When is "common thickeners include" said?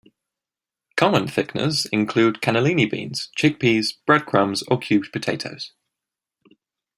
0.97-2.41